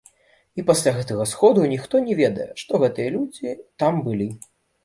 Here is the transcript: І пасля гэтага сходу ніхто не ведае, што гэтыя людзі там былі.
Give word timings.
І 0.59 0.63
пасля 0.69 0.93
гэтага 0.95 1.27
сходу 1.33 1.67
ніхто 1.73 1.95
не 2.07 2.17
ведае, 2.21 2.47
што 2.63 2.81
гэтыя 2.85 3.15
людзі 3.19 3.55
там 3.85 4.01
былі. 4.09 4.29